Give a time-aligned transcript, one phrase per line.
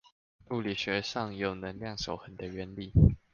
[0.49, 2.91] 物理學上有能量守恆的原理